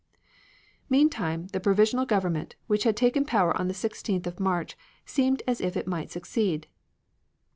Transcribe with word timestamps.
Meantime 0.89 1.45
the 1.49 1.59
provisional 1.59 2.07
government, 2.07 2.55
which 2.65 2.85
had 2.85 2.97
taken 2.97 3.23
power 3.23 3.55
on 3.55 3.67
the 3.67 3.73
16th 3.75 4.25
of 4.25 4.39
March, 4.39 4.75
seemed 5.05 5.43
as 5.47 5.61
if 5.61 5.77
it 5.77 5.85
might 5.85 6.09
succeed. 6.09 6.65